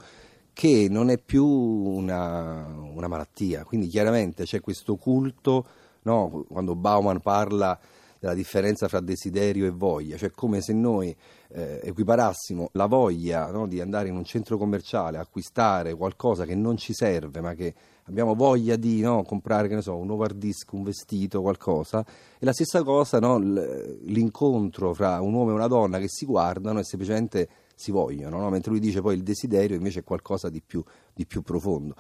che 0.54 0.88
non 0.90 1.10
è 1.10 1.18
più 1.18 1.46
una, 1.46 2.66
una 2.66 3.06
malattia. 3.06 3.64
Quindi 3.64 3.86
chiaramente 3.86 4.44
c'è 4.44 4.60
questo 4.60 4.96
culto, 4.96 5.66
no? 6.02 6.44
quando 6.48 6.74
Bauman 6.74 7.20
parla 7.20 7.78
della 8.18 8.34
differenza 8.34 8.88
fra 8.88 9.00
desiderio 9.00 9.66
e 9.66 9.70
voglia, 9.70 10.16
cioè 10.16 10.30
come 10.30 10.60
se 10.60 10.72
noi 10.72 11.14
eh, 11.50 11.80
equiparassimo 11.82 12.70
la 12.72 12.86
voglia 12.86 13.50
no, 13.50 13.66
di 13.66 13.80
andare 13.80 14.08
in 14.08 14.16
un 14.16 14.24
centro 14.24 14.58
commerciale 14.58 15.18
acquistare 15.18 15.94
qualcosa 15.94 16.44
che 16.44 16.54
non 16.54 16.76
ci 16.76 16.92
serve, 16.92 17.40
ma 17.40 17.54
che 17.54 17.74
abbiamo 18.04 18.34
voglia 18.34 18.76
di 18.76 19.00
no, 19.00 19.22
comprare, 19.22 19.68
che 19.68 19.74
ne 19.74 19.82
so, 19.82 19.96
un 19.96 20.06
nuovo 20.06 20.24
hard 20.24 20.36
disk, 20.36 20.72
un 20.72 20.82
vestito, 20.82 21.40
qualcosa, 21.42 22.04
e 22.38 22.44
la 22.44 22.52
stessa 22.52 22.82
cosa, 22.82 23.18
no, 23.20 23.38
l'incontro 23.38 24.94
fra 24.94 25.20
un 25.20 25.34
uomo 25.34 25.50
e 25.50 25.54
una 25.54 25.68
donna 25.68 25.98
che 25.98 26.08
si 26.08 26.24
guardano 26.24 26.80
e 26.80 26.84
semplicemente 26.84 27.48
si 27.74 27.92
vogliono, 27.92 28.48
mentre 28.50 28.72
lui 28.72 28.80
dice 28.80 29.00
poi 29.00 29.14
il 29.14 29.22
desiderio 29.22 29.76
invece 29.76 30.00
è 30.00 30.04
qualcosa 30.04 30.48
di 30.48 30.60
più, 30.64 30.82
di 31.14 31.26
più 31.26 31.42
profondo. 31.42 31.94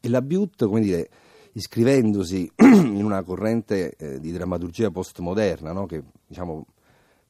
E 0.00 0.08
la 0.08 0.20
Butte, 0.20 0.66
come 0.66 0.80
dire, 0.80 1.08
iscrivendosi 1.52 2.50
in 2.62 3.04
una 3.04 3.22
corrente 3.22 3.94
eh, 3.96 4.20
di 4.20 4.32
drammaturgia 4.32 4.90
postmoderna, 4.90 5.72
no? 5.72 5.86
che 5.86 6.02
diciamo, 6.26 6.66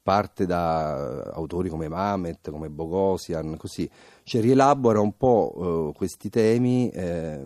parte 0.02 0.46
da 0.46 1.22
autori 1.32 1.68
come 1.68 1.88
Mamet, 1.88 2.50
come 2.50 2.68
Bogosian, 2.68 3.56
così, 3.56 3.88
cioè 4.24 4.40
rielabora 4.40 5.00
un 5.00 5.16
po' 5.16 5.90
eh, 5.90 5.96
questi 5.96 6.28
temi 6.28 6.88
eh, 6.90 7.44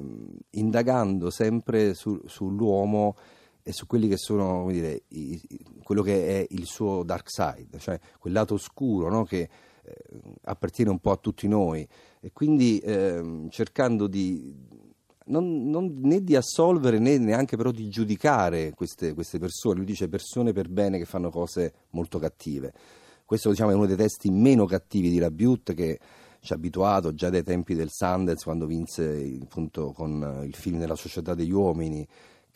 indagando 0.51 1.31
sempre 1.31 1.95
su, 1.95 2.21
sull'uomo 2.25 3.17
e 3.63 3.73
su 3.73 3.87
quelli 3.87 4.09
che 4.09 4.17
sono, 4.17 4.67
dire, 4.71 5.03
i, 5.09 5.41
quello 5.83 6.03
che 6.03 6.41
è 6.41 6.47
il 6.51 6.67
suo 6.67 7.03
dark 7.03 7.29
side, 7.31 7.79
cioè 7.79 7.99
quel 8.19 8.33
lato 8.33 8.55
oscuro 8.55 9.11
no? 9.11 9.25
che 9.25 9.49
eh, 9.83 9.95
appartiene 10.45 10.91
un 10.91 10.99
po' 10.99 11.11
a 11.11 11.17
tutti 11.17 11.49
noi 11.49 11.87
e 12.21 12.33
quindi 12.33 12.79
ehm, 12.79 13.49
cercando 13.51 14.07
di 14.07 14.55
non, 15.27 15.69
non, 15.69 15.99
né 16.01 16.23
di 16.23 16.37
assolvere 16.37 16.99
né 16.99 17.19
neanche 17.19 17.57
però 17.57 17.71
di 17.71 17.89
giudicare 17.89 18.73
queste, 18.75 19.15
queste, 19.15 19.39
persone. 19.39 19.77
Lui 19.77 19.87
dice 19.87 20.09
persone 20.09 20.53
per 20.53 20.69
bene 20.69 20.99
che 20.99 21.05
fanno 21.05 21.31
cose 21.31 21.73
molto 21.91 22.19
cattive. 22.19 22.73
Questo 23.25 23.51
diciamo, 23.51 23.71
è 23.71 23.75
uno 23.75 23.87
dei 23.87 23.97
testi 23.97 24.31
meno 24.31 24.67
cattivi 24.67 25.11
di 25.11 25.19
Rabiut 25.19 25.75
che 25.75 25.99
ci 26.41 26.53
ha 26.53 26.57
abituato 26.57 27.13
già 27.13 27.29
dai 27.29 27.43
tempi 27.43 27.75
del 27.75 27.89
Sundance 27.91 28.45
quando 28.45 28.67
vinse 28.67 29.39
appunto 29.43 29.91
con 29.91 30.43
il 30.45 30.55
film 30.55 30.79
Nella 30.79 30.95
società 30.95 31.35
degli 31.35 31.51
uomini 31.51 32.07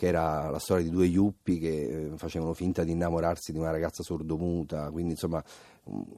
che 0.01 0.07
era 0.07 0.49
la 0.49 0.59
storia 0.59 0.85
di 0.85 0.91
due 0.91 1.05
yuppi 1.05 1.59
che 1.59 2.13
eh, 2.13 2.17
facevano 2.17 2.55
finta 2.55 2.85
di 2.85 2.93
innamorarsi 2.93 3.53
di 3.53 3.59
una 3.59 3.71
ragazza 3.71 4.03
sordomuta, 4.03 4.91
quindi 4.91 5.11
insomma 5.11 5.45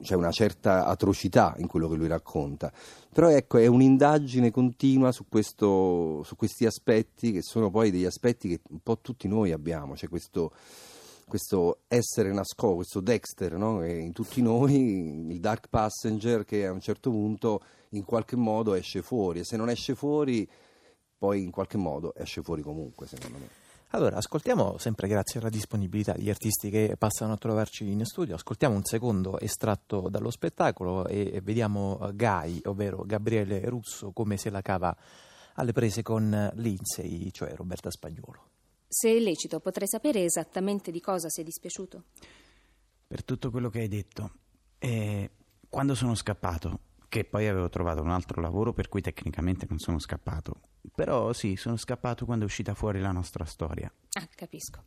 c'è 0.01 0.15
una 0.15 0.31
certa 0.31 0.85
atrocità 0.85 1.55
in 1.57 1.67
quello 1.67 1.89
che 1.89 1.95
lui 1.95 2.07
racconta. 2.07 2.71
Però 3.11 3.29
ecco, 3.29 3.57
è 3.57 3.67
un'indagine 3.67 4.51
continua 4.51 5.11
su, 5.11 5.25
questo, 5.27 6.21
su 6.23 6.35
questi 6.35 6.65
aspetti 6.65 7.31
che 7.31 7.41
sono 7.41 7.69
poi 7.69 7.91
degli 7.91 8.05
aspetti 8.05 8.49
che 8.49 8.61
un 8.69 8.79
po' 8.79 8.99
tutti 8.99 9.27
noi 9.27 9.51
abbiamo, 9.51 9.93
c'è 9.93 10.07
questo 10.07 10.51
questo 11.25 11.79
essere 11.87 12.31
nascosto, 12.31 12.75
questo 12.75 12.99
Dexter 12.99 13.57
no? 13.57 13.83
in 13.83 14.11
tutti 14.11 14.41
noi, 14.41 15.31
il 15.31 15.39
Dark 15.39 15.67
Passenger 15.67 16.43
che 16.43 16.67
a 16.67 16.71
un 16.71 16.81
certo 16.81 17.09
punto 17.09 17.61
in 17.89 18.03
qualche 18.03 18.35
modo 18.35 18.73
esce 18.73 19.01
fuori 19.01 19.39
e 19.39 19.43
se 19.43 19.57
non 19.57 19.69
esce 19.69 19.95
fuori 19.95 20.47
poi 21.17 21.41
in 21.41 21.51
qualche 21.51 21.77
modo 21.77 22.13
esce 22.15 22.41
fuori 22.41 22.61
comunque 22.61 23.07
secondo 23.07 23.37
me. 23.37 23.62
Allora, 23.95 24.17
ascoltiamo 24.17 24.79
sempre 24.79 25.07
grazie 25.07 25.39
alla 25.39 25.51
disponibilità 25.51 26.13
degli 26.13 26.31
artisti 26.31 26.71
che 26.71 26.95
passano 26.97 27.33
a 27.33 27.37
trovarci 27.37 27.91
in 27.91 28.03
studio, 28.05 28.33
ascoltiamo 28.33 28.75
un 28.75 28.83
secondo 28.83 29.39
estratto 29.39 30.09
dallo 30.09 30.31
spettacolo 30.31 31.05
e 31.05 31.39
vediamo 31.43 32.09
Gai, 32.15 32.59
ovvero 32.65 33.03
Gabriele 33.05 33.63
Russo, 33.69 34.11
come 34.11 34.37
se 34.37 34.49
la 34.49 34.63
cava 34.63 34.97
alle 35.53 35.73
prese 35.73 36.01
con 36.01 36.51
Lindsay, 36.55 37.29
cioè 37.29 37.53
Roberta 37.53 37.91
Spagnolo. 37.91 38.47
Se 38.87 39.15
è 39.15 39.19
lecito, 39.19 39.59
potrei 39.59 39.87
sapere 39.87 40.23
esattamente 40.23 40.89
di 40.89 40.99
cosa 40.99 41.29
sei 41.29 41.43
dispiaciuto? 41.43 42.03
Per 43.05 43.23
tutto 43.23 43.51
quello 43.51 43.69
che 43.69 43.81
hai 43.81 43.87
detto. 43.87 44.31
E 44.79 45.29
quando 45.69 45.93
sono 45.93 46.15
scappato, 46.15 46.79
che 47.13 47.25
poi 47.25 47.47
avevo 47.47 47.69
trovato 47.69 48.01
un 48.01 48.09
altro 48.09 48.41
lavoro 48.41 48.73
per 48.73 48.89
cui 48.89 48.99
tecnicamente 48.99 49.67
non 49.69 49.77
sono 49.77 49.99
scappato. 49.99 50.61
Però 50.95 51.31
sì, 51.31 51.55
sono 51.55 51.77
scappato 51.77 52.25
quando 52.25 52.43
è 52.43 52.47
uscita 52.47 52.73
fuori 52.73 52.99
la 52.99 53.11
nostra 53.11 53.45
storia. 53.45 53.93
Ah, 54.13 54.27
capisco. 54.33 54.81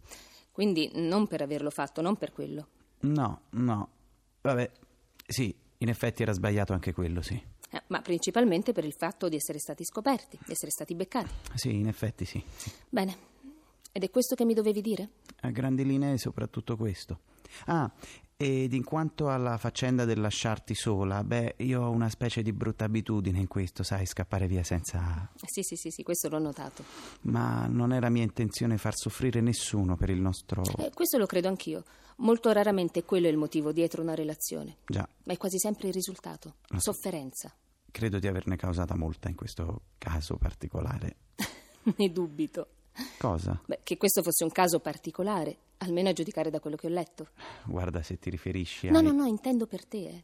Quindi 0.50 0.90
non 0.94 1.28
per 1.28 1.42
averlo 1.42 1.70
fatto, 1.70 2.02
non 2.02 2.16
per 2.16 2.32
quello. 2.32 2.66
No, 3.02 3.42
no. 3.50 3.90
Vabbè, 4.40 4.68
sì, 5.24 5.54
in 5.78 5.88
effetti 5.88 6.22
era 6.22 6.32
sbagliato 6.32 6.72
anche 6.72 6.92
quello, 6.92 7.22
sì. 7.22 7.40
Eh, 7.70 7.82
ma 7.86 8.00
principalmente 8.00 8.72
per 8.72 8.84
il 8.84 8.94
fatto 8.98 9.28
di 9.28 9.36
essere 9.36 9.60
stati 9.60 9.84
scoperti, 9.84 10.36
di 10.44 10.50
essere 10.50 10.72
stati 10.72 10.96
beccati. 10.96 11.30
Sì, 11.54 11.76
in 11.76 11.86
effetti 11.86 12.24
sì. 12.24 12.42
sì. 12.56 12.72
Bene. 12.88 13.16
Ed 13.92 14.02
è 14.02 14.10
questo 14.10 14.34
che 14.34 14.44
mi 14.44 14.52
dovevi 14.52 14.80
dire? 14.80 15.10
A 15.42 15.50
grandi 15.50 15.84
linee 15.84 16.18
soprattutto 16.18 16.76
questo. 16.76 17.20
Ah, 17.66 17.88
ed 18.38 18.74
in 18.74 18.84
quanto 18.84 19.30
alla 19.30 19.56
faccenda 19.56 20.04
del 20.04 20.20
lasciarti 20.20 20.74
sola, 20.74 21.24
beh, 21.24 21.54
io 21.58 21.82
ho 21.82 21.90
una 21.90 22.10
specie 22.10 22.42
di 22.42 22.52
brutta 22.52 22.84
abitudine 22.84 23.38
in 23.38 23.46
questo, 23.46 23.82
sai, 23.82 24.04
scappare 24.04 24.46
via 24.46 24.62
senza... 24.62 25.30
Sì, 25.36 25.62
sì, 25.62 25.76
sì, 25.76 25.90
sì, 25.90 26.02
questo 26.02 26.28
l'ho 26.28 26.38
notato. 26.38 26.84
Ma 27.22 27.66
non 27.66 27.94
era 27.94 28.10
mia 28.10 28.22
intenzione 28.22 28.76
far 28.76 28.94
soffrire 28.94 29.40
nessuno 29.40 29.96
per 29.96 30.10
il 30.10 30.20
nostro... 30.20 30.62
Eh, 30.76 30.90
questo 30.92 31.16
lo 31.16 31.24
credo 31.24 31.48
anch'io. 31.48 31.84
Molto 32.16 32.52
raramente 32.52 33.04
quello 33.04 33.26
è 33.26 33.30
il 33.30 33.38
motivo 33.38 33.72
dietro 33.72 34.02
una 34.02 34.14
relazione. 34.14 34.76
Già. 34.86 35.08
Ma 35.24 35.32
è 35.32 35.36
quasi 35.38 35.58
sempre 35.58 35.88
il 35.88 35.94
risultato. 35.94 36.56
Lo 36.68 36.78
Sofferenza. 36.78 37.54
Credo 37.90 38.18
di 38.18 38.26
averne 38.26 38.56
causata 38.56 38.96
molta 38.96 39.30
in 39.30 39.34
questo 39.34 39.80
caso 39.96 40.36
particolare. 40.36 41.16
ne 41.96 42.12
dubito. 42.12 42.68
Cosa? 43.18 43.60
Beh, 43.66 43.80
che 43.82 43.96
questo 43.96 44.22
fosse 44.22 44.44
un 44.44 44.50
caso 44.50 44.80
particolare, 44.80 45.56
almeno 45.78 46.08
a 46.08 46.12
giudicare 46.12 46.50
da 46.50 46.60
quello 46.60 46.76
che 46.76 46.86
ho 46.86 46.90
letto. 46.90 47.28
Guarda, 47.64 48.02
se 48.02 48.18
ti 48.18 48.30
riferisci 48.30 48.88
a. 48.88 48.90
No, 48.90 49.00
no, 49.00 49.12
no, 49.12 49.26
intendo 49.26 49.66
per 49.66 49.84
te. 49.86 49.98
Eh. 49.98 50.22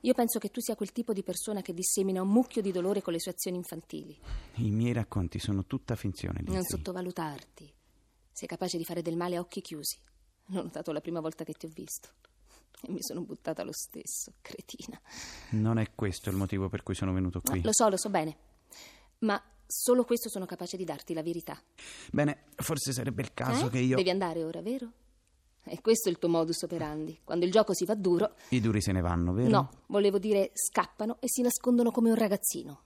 Io 0.00 0.12
penso 0.12 0.38
che 0.38 0.50
tu 0.50 0.60
sia 0.60 0.76
quel 0.76 0.92
tipo 0.92 1.12
di 1.12 1.22
persona 1.22 1.62
che 1.62 1.72
dissemina 1.72 2.20
un 2.20 2.28
mucchio 2.28 2.60
di 2.60 2.72
dolore 2.72 3.00
con 3.00 3.12
le 3.12 3.20
sue 3.20 3.32
azioni 3.32 3.56
infantili. 3.56 4.18
I 4.56 4.70
miei 4.70 4.92
racconti 4.92 5.38
sono 5.38 5.64
tutta 5.64 5.96
finzione, 5.96 6.40
Lindsay. 6.40 6.56
Non 6.56 6.64
sottovalutarti. 6.64 7.72
Sei 8.30 8.48
capace 8.48 8.76
di 8.76 8.84
fare 8.84 9.00
del 9.00 9.16
male 9.16 9.36
a 9.36 9.40
occhi 9.40 9.62
chiusi. 9.62 9.96
L'ho 10.48 10.62
notato 10.62 10.92
la 10.92 11.00
prima 11.00 11.20
volta 11.20 11.44
che 11.44 11.54
ti 11.54 11.64
ho 11.66 11.70
visto. 11.72 12.08
E 12.82 12.92
mi 12.92 13.00
sono 13.00 13.22
buttata 13.22 13.62
lo 13.62 13.72
stesso, 13.72 14.34
cretina. 14.42 15.00
Non 15.52 15.78
è 15.78 15.94
questo 15.94 16.28
il 16.28 16.36
motivo 16.36 16.68
per 16.68 16.82
cui 16.82 16.94
sono 16.94 17.14
venuto 17.14 17.40
qui. 17.40 17.60
No, 17.60 17.66
lo 17.66 17.72
so, 17.72 17.88
lo 17.88 17.96
so 17.96 18.10
bene. 18.10 18.36
Ma 19.20 19.42
Solo 19.66 20.04
questo 20.04 20.28
sono 20.28 20.46
capace 20.46 20.76
di 20.76 20.84
darti 20.84 21.14
la 21.14 21.22
verità. 21.22 21.60
Bene, 22.12 22.44
forse 22.56 22.92
sarebbe 22.92 23.22
il 23.22 23.32
caso 23.34 23.66
eh? 23.66 23.70
che 23.70 23.78
io. 23.78 23.96
Devi 23.96 24.10
andare 24.10 24.44
ora, 24.44 24.60
vero? 24.60 24.90
E 25.64 25.80
questo 25.80 26.08
è 26.08 26.12
il 26.12 26.18
tuo 26.18 26.28
modus 26.28 26.62
operandi. 26.62 27.20
Quando 27.24 27.46
il 27.46 27.50
gioco 27.50 27.72
si 27.74 27.86
fa 27.86 27.94
duro. 27.94 28.34
I 28.50 28.60
duri 28.60 28.82
se 28.82 28.92
ne 28.92 29.00
vanno, 29.00 29.32
vero? 29.32 29.48
No, 29.48 29.70
volevo 29.86 30.18
dire 30.18 30.50
scappano 30.52 31.16
e 31.20 31.28
si 31.28 31.40
nascondono 31.40 31.90
come 31.90 32.10
un 32.10 32.16
ragazzino. 32.16 32.82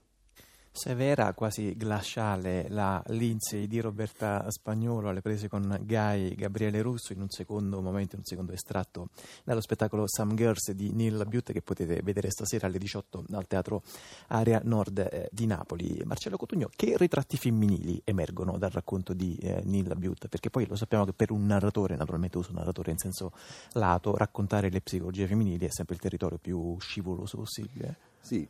Severa, 0.79 1.35
quasi 1.35 1.77
glaciale, 1.77 2.69
la 2.69 3.03
Lindsay 3.09 3.67
di 3.67 3.81
Roberta 3.81 4.49
Spagnolo 4.49 5.09
alle 5.09 5.21
prese 5.21 5.49
con 5.49 5.77
Guy 5.83 6.37
Gabriele 6.37 6.83
Russo 6.83 7.13
in 7.13 7.21
un 7.21 7.29
secondo 7.31 7.81
momento, 7.81 8.15
in 8.15 8.21
un 8.21 8.25
secondo 8.25 8.53
estratto 8.53 9.09
dallo 9.43 9.61
spettacolo 9.61 10.05
Some 10.07 10.35
Girls 10.37 10.71
di 10.71 10.93
Neil 10.93 11.27
Butte 11.27 11.53
che 11.53 11.63
potete 11.63 12.01
vedere 12.05 12.31
stasera 12.31 12.69
alle 12.69 12.79
18 12.79 13.25
al 13.33 13.49
Teatro 13.49 13.83
Area 14.29 14.61
Nord 14.63 14.99
eh, 15.01 15.29
di 15.33 15.47
Napoli. 15.47 16.01
Marcello 16.05 16.37
Cotugno, 16.37 16.69
che 16.77 16.97
ritratti 16.97 17.37
femminili 17.37 18.01
emergono 18.05 18.57
dal 18.57 18.71
racconto 18.71 19.15
di 19.15 19.35
eh, 19.35 19.61
Neil 19.65 19.93
Butte? 19.97 20.29
Perché 20.29 20.49
poi 20.49 20.65
lo 20.69 20.77
sappiamo 20.77 21.05
che 21.05 21.13
per 21.13 21.33
un 21.33 21.45
narratore, 21.45 21.97
naturalmente 21.97 22.39
uso 22.39 22.53
narratore 22.53 22.93
in 22.93 22.99
senso 22.99 23.33
lato, 23.73 24.17
raccontare 24.17 24.71
le 24.71 24.81
psicologie 24.81 25.27
femminili 25.27 25.67
è 25.67 25.71
sempre 25.73 25.97
il 25.97 26.01
territorio 26.01 26.39
più 26.39 26.77
scivoloso 26.79 27.37
possibile. 27.39 27.97
Sì, 28.21 28.47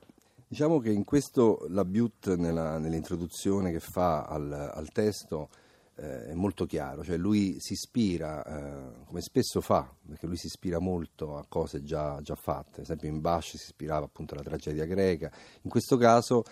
Diciamo 0.50 0.80
che 0.80 0.90
in 0.90 1.04
questo 1.04 1.66
la 1.68 1.84
Butte 1.84 2.34
nella, 2.36 2.78
nell'introduzione 2.78 3.70
che 3.70 3.80
fa 3.80 4.22
al, 4.22 4.50
al 4.50 4.90
testo 4.92 5.50
eh, 5.96 6.28
è 6.28 6.32
molto 6.32 6.64
chiaro, 6.64 7.04
cioè 7.04 7.18
lui 7.18 7.56
si 7.60 7.74
ispira, 7.74 8.42
eh, 8.44 9.04
come 9.04 9.20
spesso 9.20 9.60
fa, 9.60 9.94
perché 10.06 10.26
lui 10.26 10.38
si 10.38 10.46
ispira 10.46 10.78
molto 10.78 11.36
a 11.36 11.44
cose 11.46 11.82
già, 11.82 12.18
già 12.22 12.34
fatte, 12.34 12.76
ad 12.76 12.84
esempio 12.84 13.10
in 13.10 13.20
Bash 13.20 13.56
si 13.56 13.56
ispirava 13.56 14.06
appunto 14.06 14.32
alla 14.32 14.42
tragedia 14.42 14.86
greca, 14.86 15.30
in 15.60 15.70
questo 15.70 15.98
caso 15.98 16.44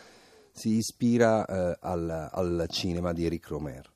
si 0.52 0.72
ispira 0.72 1.46
eh, 1.46 1.78
al, 1.80 2.28
al, 2.30 2.66
cinema 2.68 3.14
di 3.14 3.24
Eric 3.24 3.48
Romer, 3.48 3.90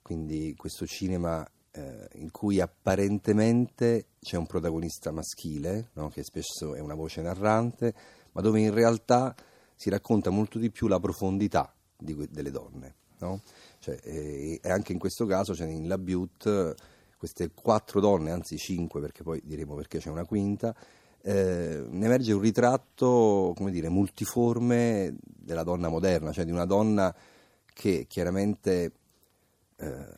quindi 0.00 0.54
questo 0.56 0.86
cinema 0.86 1.46
eh, 1.72 2.08
in 2.14 2.30
cui 2.30 2.58
apparentemente 2.58 4.06
c'è 4.18 4.38
un 4.38 4.46
protagonista 4.46 5.10
maschile, 5.10 5.90
no? 5.92 6.08
che 6.08 6.22
spesso 6.22 6.74
è 6.74 6.80
una 6.80 6.94
voce 6.94 7.20
narrante, 7.20 7.94
ma 8.32 8.40
dove 8.40 8.60
in 8.60 8.72
realtà 8.72 9.34
si 9.74 9.90
racconta 9.90 10.30
molto 10.30 10.58
di 10.58 10.70
più 10.70 10.86
la 10.86 11.00
profondità 11.00 11.72
di, 11.96 12.28
delle 12.30 12.50
donne. 12.50 12.94
No? 13.18 13.40
Cioè, 13.78 13.98
e, 14.02 14.60
e, 14.62 14.70
anche 14.70 14.92
in 14.92 14.98
questo 14.98 15.26
caso, 15.26 15.54
cioè 15.54 15.68
in 15.68 15.88
La 15.88 15.98
Butte, 15.98 16.74
queste 17.16 17.50
quattro 17.54 18.00
donne, 18.00 18.30
anzi 18.30 18.56
cinque, 18.56 19.00
perché 19.00 19.22
poi 19.22 19.40
diremo 19.44 19.74
perché 19.74 19.98
c'è 19.98 20.08
una 20.08 20.24
quinta, 20.24 20.74
eh, 21.22 21.84
ne 21.88 22.06
emerge 22.06 22.32
un 22.32 22.40
ritratto, 22.40 23.52
come 23.56 23.70
dire, 23.70 23.88
multiforme 23.88 25.16
della 25.22 25.62
donna 25.62 25.88
moderna, 25.88 26.32
cioè 26.32 26.44
di 26.44 26.50
una 26.50 26.64
donna 26.64 27.14
che 27.72 28.06
chiaramente, 28.08 28.92
eh, 29.76 30.14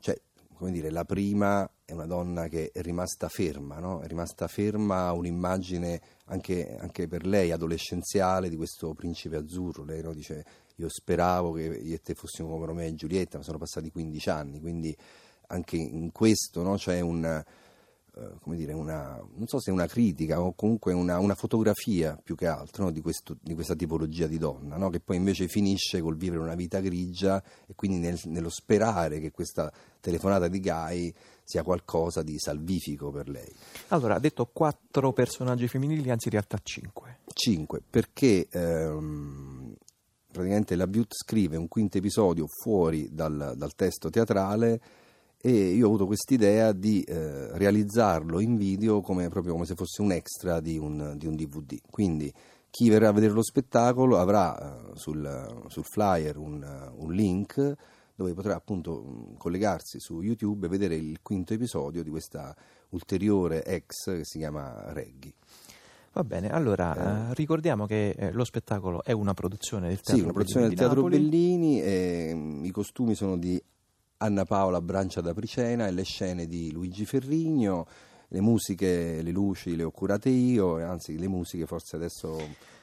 cioè, 0.00 0.20
come 0.54 0.72
dire, 0.72 0.90
la 0.90 1.04
prima 1.04 1.68
è 1.88 1.94
una 1.94 2.04
donna 2.04 2.48
che 2.48 2.70
è 2.70 2.82
rimasta 2.82 3.30
ferma, 3.30 3.78
no? 3.78 4.00
è 4.00 4.06
rimasta 4.06 4.46
ferma 4.46 5.06
a 5.06 5.14
un'immagine 5.14 5.98
anche, 6.26 6.76
anche, 6.78 7.08
per 7.08 7.24
lei 7.24 7.50
adolescenziale 7.50 8.50
di 8.50 8.56
questo 8.56 8.92
principe 8.92 9.36
azzurro. 9.36 9.84
Lei 9.84 10.02
no? 10.02 10.12
dice: 10.12 10.44
Io 10.76 10.90
speravo 10.90 11.52
che 11.52 11.62
io 11.62 11.94
e 11.94 12.02
te 12.02 12.12
fossimo 12.12 12.50
come 12.50 12.66
Romeo 12.66 12.86
e 12.86 12.94
Giulietta, 12.94 13.38
ma 13.38 13.42
sono 13.42 13.56
passati 13.56 13.90
15 13.90 14.28
anni, 14.28 14.60
quindi 14.60 14.94
anche 15.46 15.76
in 15.76 16.12
questo 16.12 16.62
no? 16.62 16.74
c'è 16.74 17.00
un 17.00 17.42
come 18.40 18.56
dire, 18.56 18.72
una, 18.72 19.20
non 19.34 19.46
so 19.46 19.60
se 19.60 19.70
è 19.70 19.72
una 19.72 19.86
critica 19.86 20.40
o 20.40 20.54
comunque 20.54 20.92
una, 20.92 21.18
una 21.18 21.34
fotografia 21.34 22.18
più 22.22 22.34
che 22.34 22.46
altro 22.46 22.84
no? 22.84 22.90
di, 22.90 23.00
questo, 23.00 23.36
di, 23.40 23.54
questa 23.54 23.74
tipologia 23.74 24.26
di 24.26 24.38
donna, 24.38 24.76
no? 24.76 24.90
che 24.90 25.00
poi 25.00 25.16
invece 25.16 25.48
finisce 25.48 26.00
col 26.00 26.16
vivere 26.16 26.40
una 26.40 26.54
vita 26.54 26.80
grigia 26.80 27.42
e 27.66 27.74
quindi 27.74 27.98
nel, 27.98 28.18
nello 28.24 28.50
sperare 28.50 29.20
che 29.20 29.30
questa 29.30 29.72
telefonata 30.00 30.48
di 30.48 30.60
Guy 30.60 31.14
sia 31.42 31.62
qualcosa 31.62 32.22
di 32.22 32.38
salvifico 32.38 33.10
per 33.10 33.28
lei. 33.28 33.50
Allora, 33.88 34.16
ha 34.16 34.18
detto 34.18 34.46
quattro 34.52 35.12
personaggi 35.12 35.66
femminili, 35.66 36.10
anzi 36.10 36.26
in 36.26 36.32
realtà 36.32 36.58
cinque. 36.62 37.20
Cinque, 37.32 37.80
perché 37.88 38.48
ehm, 38.50 39.74
praticamente 40.30 40.76
la 40.76 40.86
Butte 40.86 41.14
scrive 41.14 41.56
un 41.56 41.68
quinto 41.68 41.98
episodio 41.98 42.46
fuori 42.46 43.08
dal, 43.10 43.54
dal 43.56 43.74
testo 43.74 44.10
teatrale 44.10 44.80
e 45.40 45.50
io 45.50 45.84
ho 45.84 45.88
avuto 45.88 46.06
quest'idea 46.06 46.72
di 46.72 47.02
eh, 47.02 47.56
realizzarlo 47.56 48.40
in 48.40 48.56
video 48.56 49.00
come, 49.00 49.28
proprio 49.28 49.52
come 49.52 49.66
se 49.66 49.74
fosse 49.74 50.02
un 50.02 50.12
extra 50.12 50.60
di 50.60 50.78
un, 50.78 51.14
di 51.16 51.26
un 51.26 51.36
DVD. 51.36 51.78
Quindi 51.88 52.32
chi 52.70 52.88
verrà 52.88 53.08
a 53.08 53.12
vedere 53.12 53.32
lo 53.32 53.42
spettacolo 53.42 54.18
avrà 54.18 54.58
eh, 54.58 54.96
sul, 54.96 55.64
sul, 55.68 55.84
flyer 55.84 56.36
un, 56.36 56.92
un, 56.96 57.12
link 57.12 57.74
dove 58.14 58.34
potrà 58.34 58.56
appunto 58.56 59.34
collegarsi 59.38 60.00
su 60.00 60.20
YouTube 60.22 60.66
e 60.66 60.68
vedere 60.68 60.96
il 60.96 61.20
quinto 61.22 61.54
episodio 61.54 62.02
di 62.02 62.10
questa 62.10 62.54
ulteriore 62.90 63.64
ex 63.64 64.16
che 64.16 64.24
si 64.24 64.38
chiama 64.38 64.92
Reggie. 64.92 65.32
Va 66.12 66.24
bene, 66.24 66.50
allora 66.50 67.28
eh, 67.28 67.30
eh 67.30 67.34
ricordiamo 67.34 67.86
che 67.86 68.10
eh, 68.10 68.32
lo 68.32 68.44
spettacolo 68.44 69.04
è 69.04 69.12
una 69.12 69.34
produzione 69.34 69.86
del 69.86 70.00
Teatro 70.00 70.16
Sì, 70.16 70.22
una 70.22 70.32
produzione 70.32 70.66
del 70.66 70.76
Teatro 70.76 71.04
Bellini, 71.04 71.80
e, 71.80 72.58
i 72.62 72.70
costumi 72.72 73.14
sono 73.14 73.36
di 73.36 73.62
Anna 74.20 74.44
Paola 74.44 74.80
Brancia 74.80 75.20
da 75.20 75.32
Pricena 75.32 75.86
e 75.86 75.92
le 75.92 76.02
scene 76.02 76.46
di 76.46 76.72
Luigi 76.72 77.04
Ferrigno, 77.04 77.86
le 78.28 78.40
musiche, 78.40 79.22
le 79.22 79.30
luci 79.30 79.76
le 79.76 79.84
ho 79.84 79.92
curate 79.92 80.28
io, 80.28 80.84
anzi 80.84 81.18
le 81.18 81.28
musiche 81.28 81.66
forse 81.66 81.96
adesso... 81.96 82.76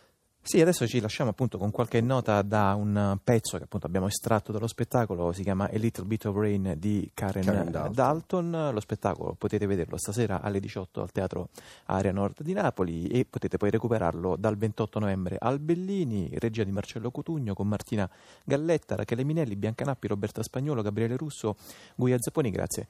Sì, 0.48 0.62
adesso 0.62 0.86
ci 0.86 1.00
lasciamo 1.00 1.32
appunto 1.32 1.58
con 1.58 1.72
qualche 1.72 2.02
nota 2.02 2.44
da 2.44 2.76
un 2.76 3.18
pezzo 3.24 3.58
che 3.58 3.64
appunto 3.64 3.88
abbiamo 3.88 4.06
estratto 4.06 4.52
dallo 4.52 4.68
spettacolo, 4.68 5.32
si 5.32 5.42
chiama 5.42 5.66
A 5.66 5.76
Little 5.76 6.06
Bit 6.06 6.26
of 6.26 6.36
Rain 6.36 6.76
di 6.78 7.10
Karen, 7.16 7.44
Karen 7.44 7.72
Dalton. 7.72 7.94
Dalton. 7.94 8.70
Lo 8.72 8.80
spettacolo 8.80 9.34
potete 9.34 9.66
vederlo 9.66 9.98
stasera 9.98 10.42
alle 10.42 10.60
18 10.60 11.02
al 11.02 11.12
Teatro 11.12 11.50
Area 11.86 12.12
Nord 12.12 12.44
di 12.44 12.54
Napoli 12.54 13.08
e 13.08 13.26
potete 13.28 13.58
poi 13.58 13.72
recuperarlo 13.72 14.36
dal 14.38 14.56
28 14.56 15.00
novembre 15.00 15.38
al 15.40 15.58
Bellini, 15.58 16.30
regia 16.34 16.64
di 16.64 16.72
Marcello 16.72 17.10
Cotugno 17.10 17.56
con 17.56 17.68
Martina 17.68 18.08
Galletta, 18.44 18.96
Rachele 18.96 19.24
Minelli, 19.24 19.56
Bianca 19.56 19.84
Nappi, 19.84 20.08
Roberta 20.08 20.44
Spagnolo, 20.44 20.84
Gabriele 20.84 21.18
Russo, 21.18 21.56
Guia 21.96 22.18
Zapponi, 22.20 22.52
grazie 22.52 22.86